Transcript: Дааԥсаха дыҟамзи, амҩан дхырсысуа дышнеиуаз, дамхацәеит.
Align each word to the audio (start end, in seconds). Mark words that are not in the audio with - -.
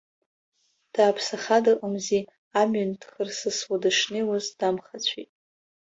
Дааԥсаха 0.93 1.57
дыҟамзи, 1.63 2.23
амҩан 2.59 2.91
дхырсысуа 3.01 3.75
дышнеиуаз, 3.81 4.45
дамхацәеит. 4.59 5.31